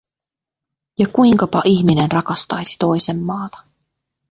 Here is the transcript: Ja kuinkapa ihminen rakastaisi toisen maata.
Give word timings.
Ja 0.99 1.07
kuinkapa 1.07 1.61
ihminen 1.65 2.11
rakastaisi 2.11 2.75
toisen 2.79 3.19
maata. 3.19 3.57